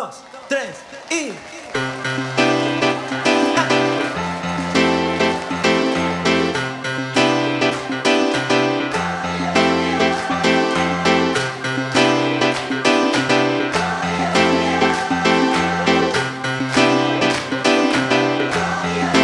dos, 0.00 0.22
tres 0.48 0.76
y... 1.10 1.32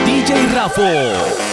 DJ 0.05 0.47
Rafo. 0.55 1.46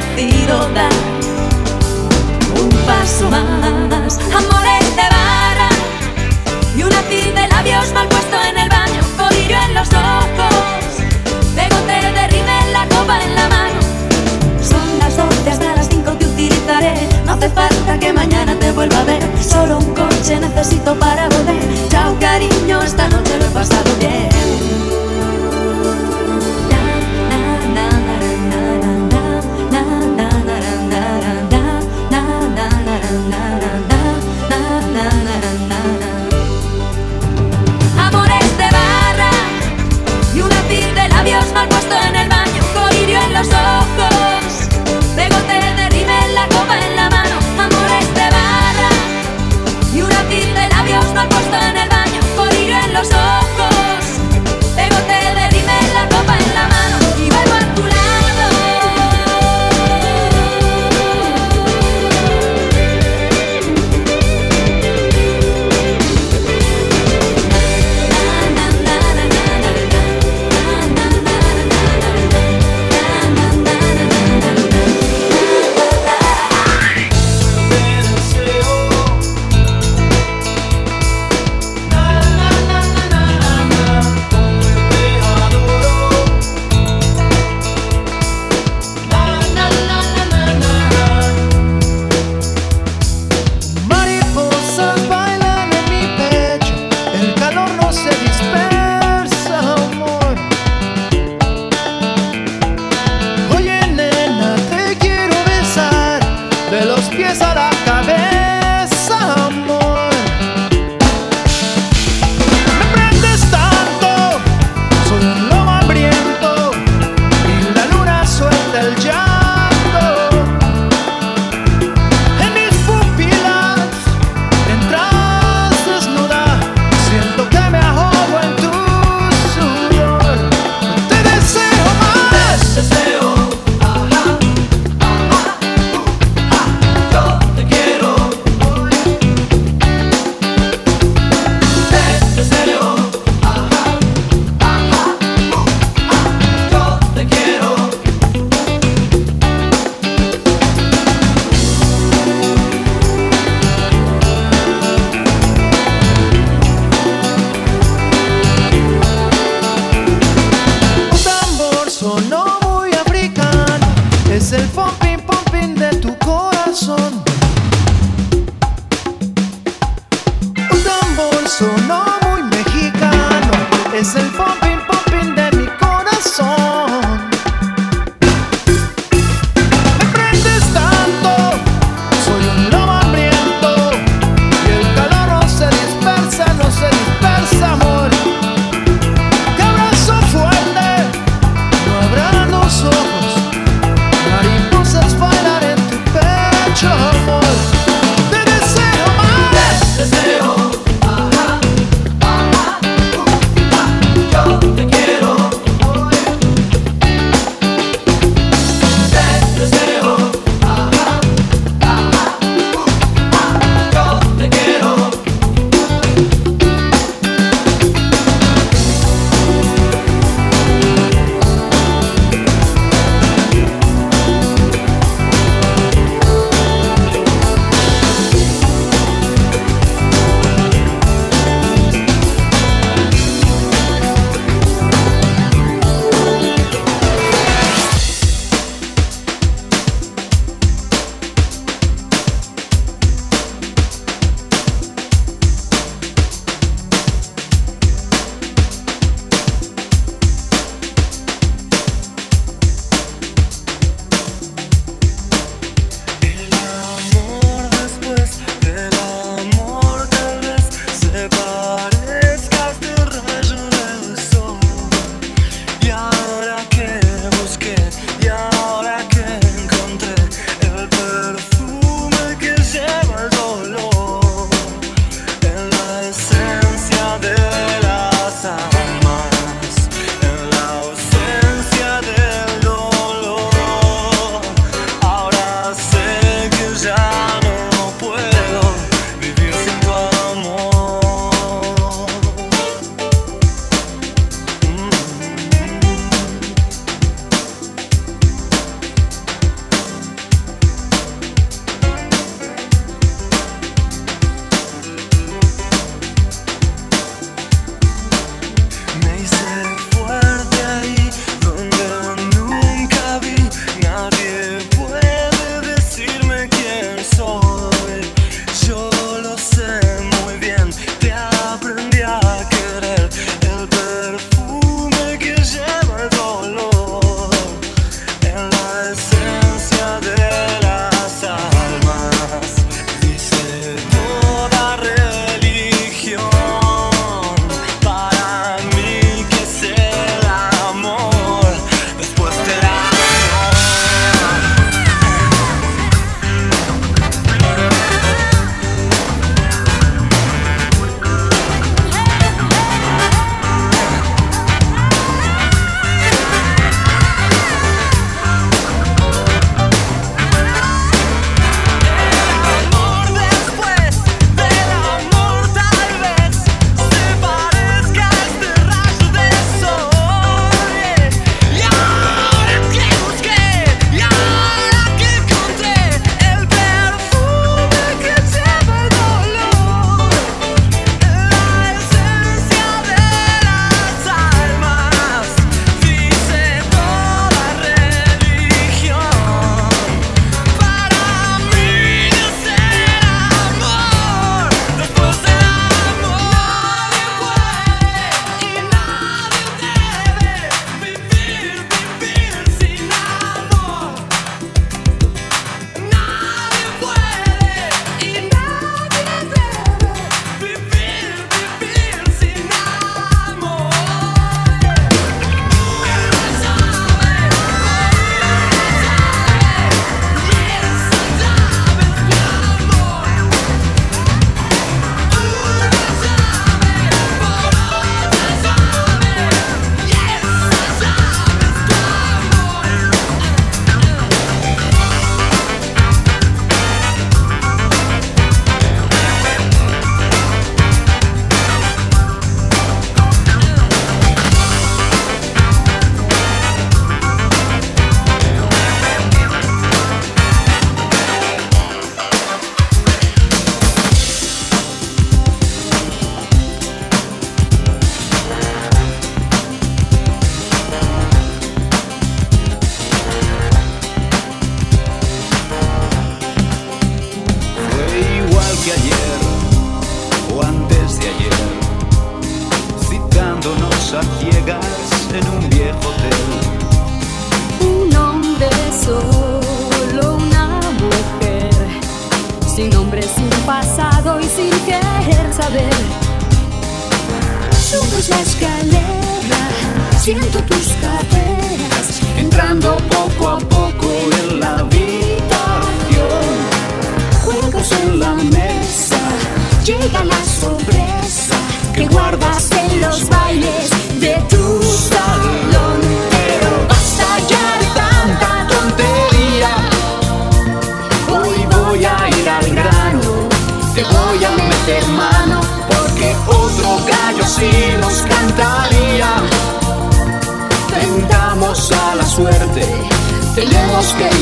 decido 0.00 0.68
dar 0.74 0.92
un 2.60 2.68
paso 2.86 3.28
más. 3.30 4.18
Amores 4.34 4.96
de 4.96 5.06
vara 5.16 5.68
y 6.76 6.82
una 6.82 7.02
tir 7.02 7.34
de 7.34 7.46
labios 7.48 7.92
mal 7.92 8.08
puesto 8.08 8.36
en 8.50 8.58
el 8.58 8.68
baño, 8.68 9.02
colillo 9.16 9.56
en 9.66 9.74
los 9.74 9.88
ojos, 9.88 11.02
pegote 11.54 12.12
de 12.16 12.28
rímel, 12.28 12.72
la 12.72 12.86
copa 12.88 13.20
en 13.22 13.34
la 13.34 13.48
mano. 13.48 13.80
Son 14.62 14.98
las 14.98 15.16
12 15.16 15.50
hasta 15.50 15.76
las 15.76 15.88
5 15.88 16.12
te 16.12 16.26
utilizaré, 16.26 17.08
no 17.24 17.32
hace 17.32 17.50
falta 17.50 17.98
que 17.98 18.12
mañana 18.12 18.54
te 18.58 18.72
vuelva 18.72 19.00
a 19.00 19.04
ver, 19.04 19.22
solo 19.42 19.78
un 19.78 19.94
coche 19.94 20.38
necesito 20.40 20.94
para 20.98 21.29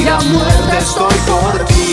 a 0.08 0.20
muerte, 0.20 0.78
estoy 0.78 1.14
por 1.26 1.64
ti. 1.66 1.87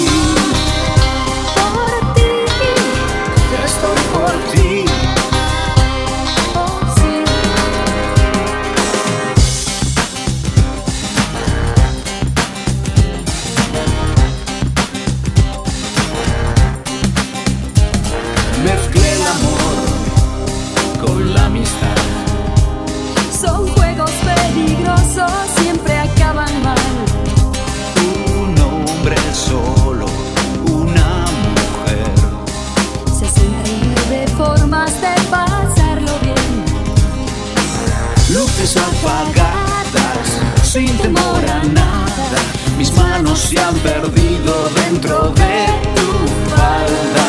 Perdido 43.85 44.53
dentro 44.81 45.29
de 45.41 45.55
tu 45.97 46.09
falda. 46.51 47.27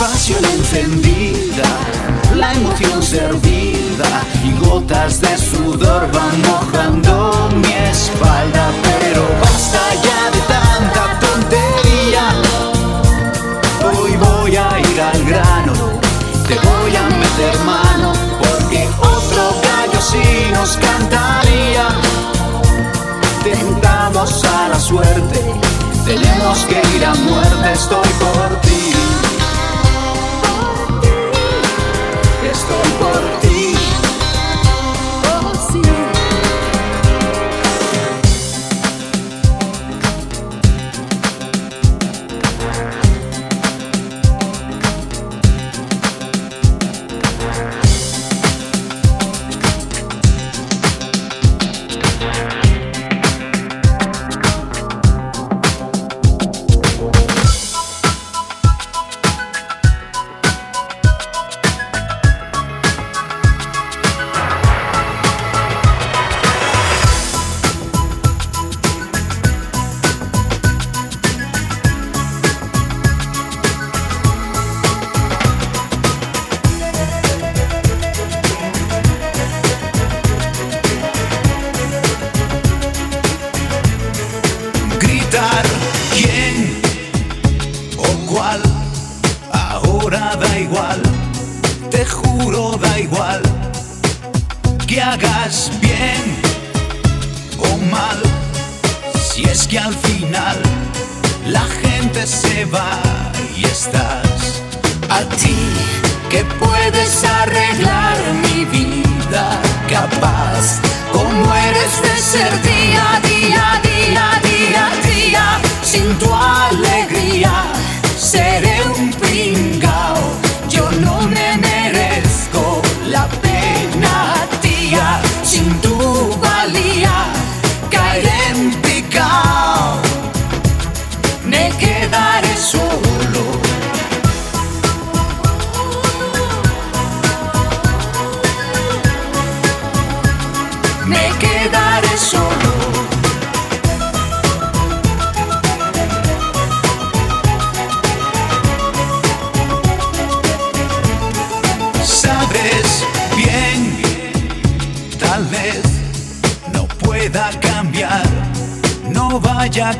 Pasión 0.00 0.44
encendida, 0.44 1.68
la 2.34 2.52
emoción 2.54 3.02
servida 3.02 4.10
y 4.42 4.50
gotas 4.64 5.20
de 5.20 5.36
sudor 5.36 6.10
van 6.16 6.36
mojando 6.50 7.14
mi 7.62 7.72
espalda. 7.90 8.64
Pero 8.82 9.22
basta 9.42 9.82
ya 10.06 10.20
de 10.34 10.40
tanta 10.54 11.04
tontería. 11.24 12.24
Hoy 13.88 14.12
voy 14.26 14.56
a 14.56 14.68
ir 14.90 15.00
al 15.00 15.20
grano, 15.24 15.74
te 16.48 16.54
voy 16.68 16.92
a 16.96 17.04
meter 17.22 17.54
mano, 17.74 18.12
porque 18.42 18.88
otro 19.16 19.42
gallo 19.66 20.00
sí 20.00 20.26
nos 20.54 20.76
cantaría. 20.76 21.86
Tentamos 23.42 24.44
a 24.44 24.68
la 24.68 24.78
suerte, 24.78 25.41
tenemos 26.04 26.64
que 26.66 26.96
ir 26.96 27.04
a 27.04 27.14
muerte, 27.14 27.72
estoy 27.72 28.08
por 28.20 28.60
ti. 28.60 28.71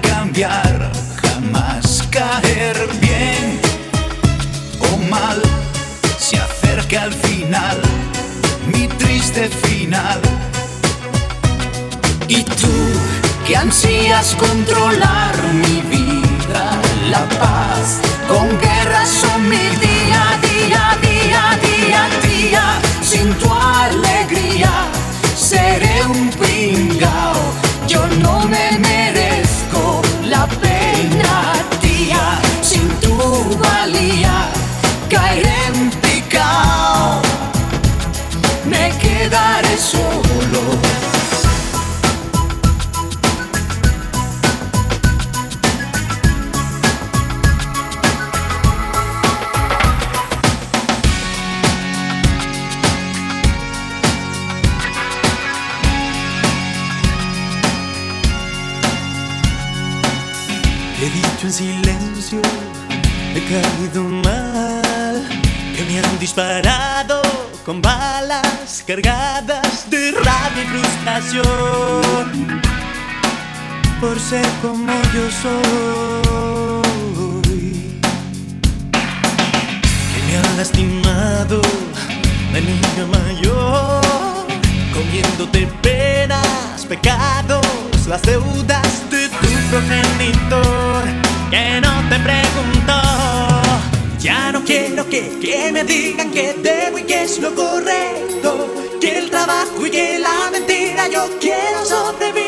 Cambiar, 0.01 0.91
jamás 1.23 2.03
caer 2.11 2.77
bien 3.01 3.61
o 4.81 4.97
mal, 5.11 5.41
se 6.19 6.39
acerca 6.39 7.03
al 7.03 7.13
final, 7.13 7.79
mi 8.73 8.89
triste 8.89 9.49
final. 9.49 10.21
Y 12.29 12.43
tú 12.45 12.77
que 13.47 13.57
ansías 13.57 14.35
controlar 14.37 15.35
mi 15.53 15.83
vida, 15.83 16.71
la 17.11 17.29
paz, 17.41 18.01
con 18.29 18.49
guerras 18.61 19.09
son 19.09 19.49
mi 19.49 19.69
día, 19.87 20.23
día, 20.49 20.99
día, 21.03 21.59
día, 21.67 22.09
día, 22.23 22.65
sin 23.03 23.33
tu 23.35 23.53
alegría 23.53 24.93
seré 25.53 26.03
un 26.07 26.31
pringao, 26.31 27.35
yo 27.87 28.07
no 28.23 28.47
me 28.49 28.79
pena, 31.02 31.52
tía, 31.80 32.38
sin 32.61 32.88
tu 33.00 33.16
valía 33.59 34.49
caeré 35.09 35.66
en 35.66 35.90
picao, 35.90 37.21
me 38.64 38.90
quedaré 38.99 39.76
solo. 39.76 40.92
En 61.52 61.85
silencio, 61.85 62.40
he 63.35 63.40
caído 63.40 64.02
mal, 64.04 65.28
que 65.76 65.85
me 65.85 65.99
han 65.99 66.18
disparado 66.18 67.21
con 67.66 67.82
balas 67.82 68.82
cargadas 68.87 69.90
de 69.90 70.12
rabia 70.12 70.62
y 70.62 70.66
frustración 70.66 72.62
por 74.00 74.18
ser 74.18 74.47
como 74.62 74.92
yo 75.14 75.30
soy. 75.42 75.52
Que 80.14 80.21
me 80.26 80.38
han 80.38 80.56
lastimado 80.56 81.60
de 82.52 82.60
niño 82.62 83.06
mayor, 83.10 84.47
comiéndote 84.95 85.67
penas, 85.82 86.86
pecados, 86.88 87.67
las 88.08 88.23
deudas 88.23 89.10
de 89.10 89.28
tu 89.28 89.49
progenitor 89.71 91.22
que 91.52 91.80
no 91.82 91.93
te 92.08 92.19
preguntó. 92.28 93.00
Ya 94.19 94.52
no 94.52 94.65
quiero 94.65 95.06
que, 95.08 95.38
que 95.38 95.71
me 95.71 95.84
digan 95.84 96.30
que 96.30 96.54
debo 96.54 96.99
y 96.99 97.02
que 97.02 97.25
es 97.25 97.38
lo 97.41 97.54
correcto, 97.54 98.75
que 99.00 99.19
el 99.19 99.30
trabajo 99.30 99.86
y 99.86 99.91
que 99.91 100.19
la 100.19 100.50
mentira 100.50 101.08
yo 101.08 101.28
quiero 101.41 101.84
sobrevivir. 101.84 102.42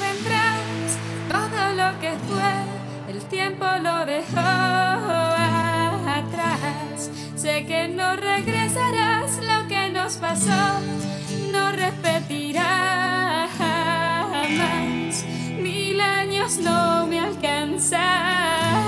vendrás 0.00 0.98
todo 1.28 1.72
lo 1.74 1.98
que 2.00 2.12
fue, 2.28 2.52
el 3.14 3.22
tiempo 3.24 3.64
lo 3.82 4.06
dejó 4.06 4.40
atrás. 6.18 7.10
Sé 7.36 7.66
que 7.66 7.88
no 7.88 8.16
regresarás 8.16 9.38
lo 9.42 9.68
que 9.68 9.90
nos 9.90 10.16
pasó, 10.16 10.80
no 11.52 11.72
repetirás 11.72 13.50
jamás. 13.58 15.24
Mil 15.58 16.00
años 16.00 16.58
no 16.58 17.06
me 17.06 17.20
alcanzarán. 17.20 18.83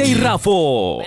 DJ 0.00 0.14
Rafo. 0.16 1.02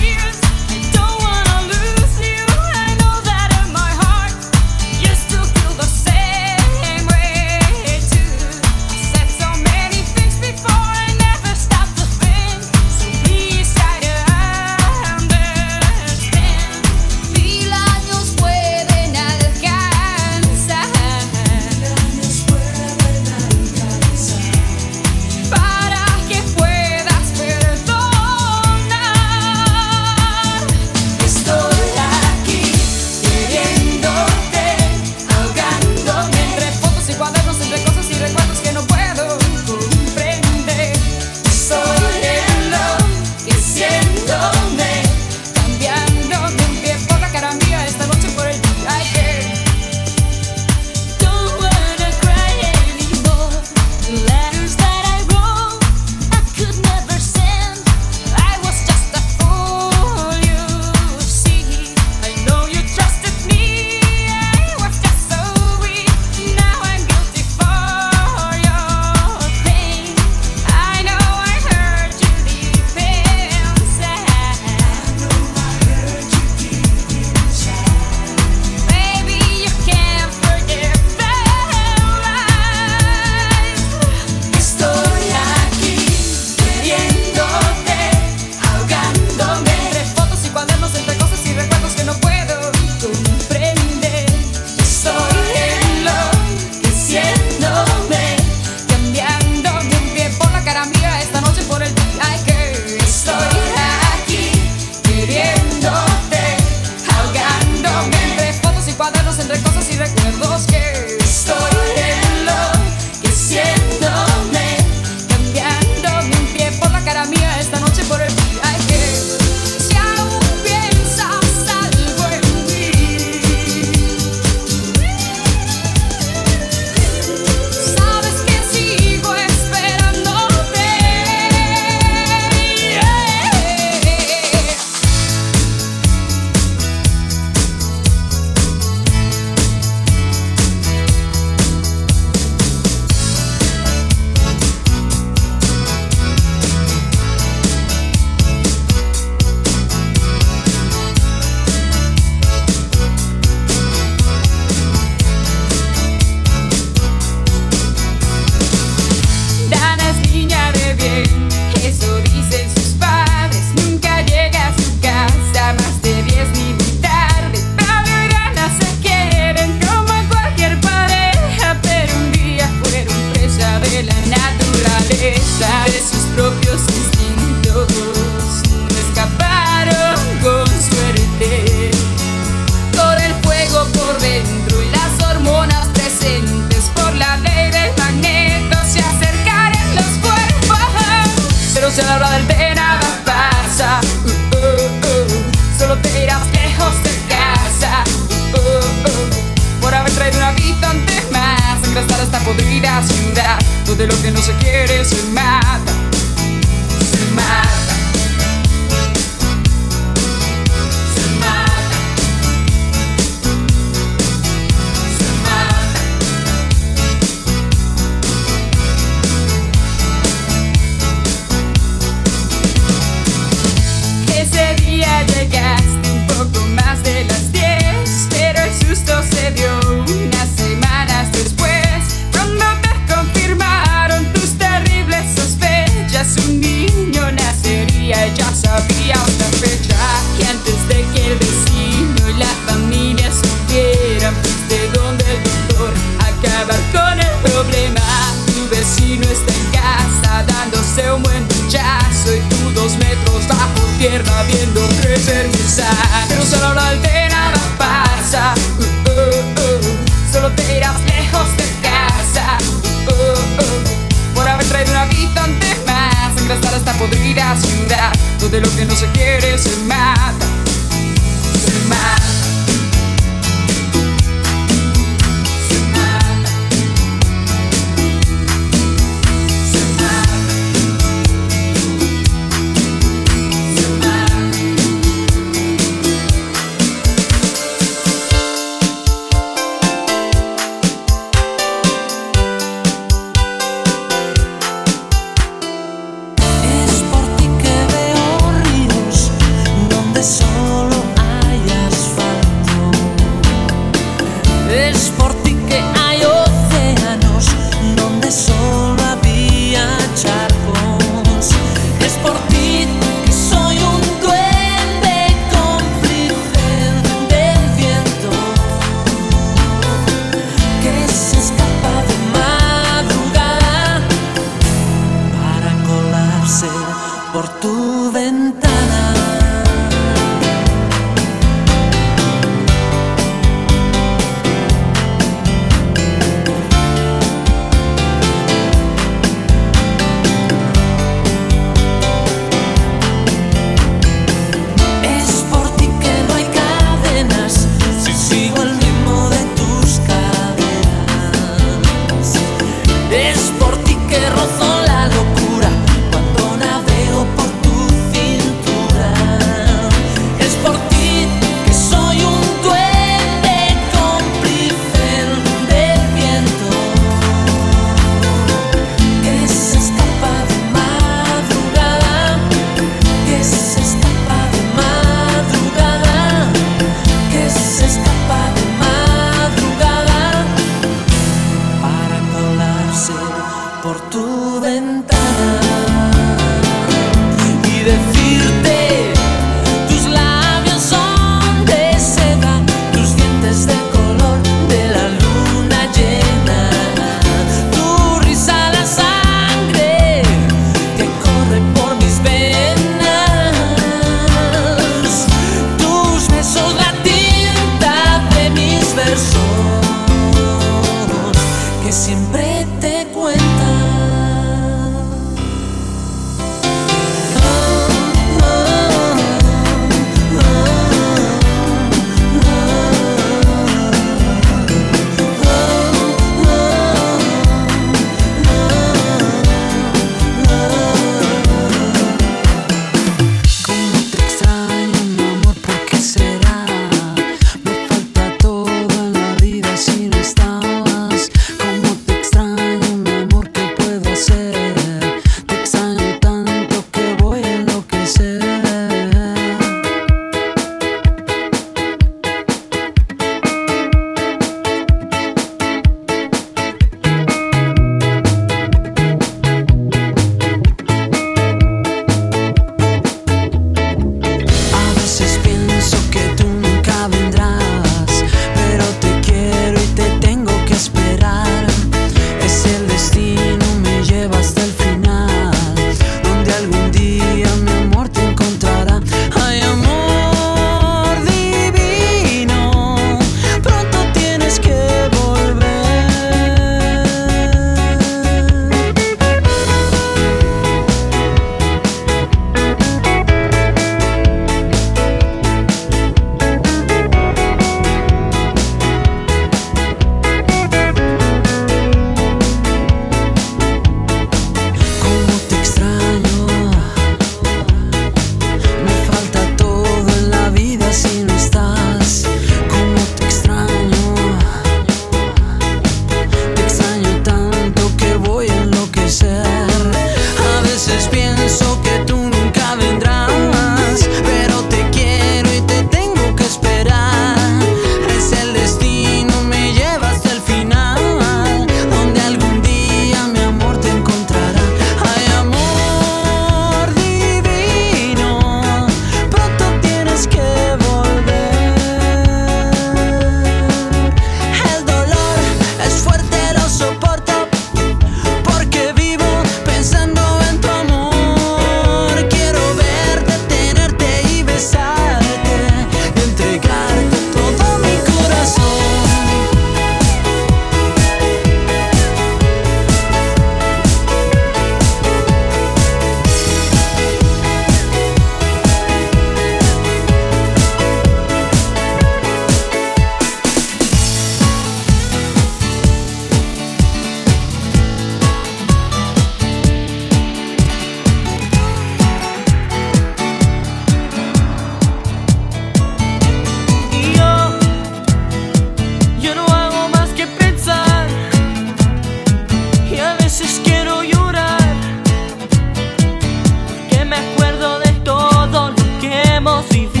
hermoso 599.41 599.73
y 599.75 600.00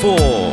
four. 0.00 0.47